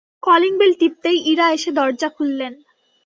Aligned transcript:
Calling 0.23 0.53
bell 0.59 0.73
টিপতেই 0.79 1.17
ইরা 1.31 1.47
এসে 1.51 1.71
দরজা 1.71 2.09
খুললেন। 2.09 2.53